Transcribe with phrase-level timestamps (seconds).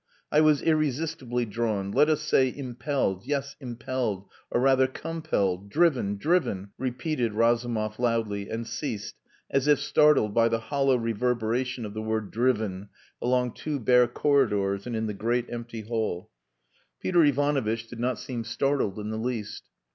[0.31, 6.71] I was irresistibly drawn let us say impelled, yes, impelled; or, rather, compelled, driven driven,"
[6.79, 9.13] repented Razumov loudly, and ceased,
[9.51, 12.89] as if startled by the hollow reverberation of the word "driven"
[13.21, 16.31] along two bare corridors and in the great empty hall.
[16.99, 19.69] Peter Ivanovitch did not seem startled in the least.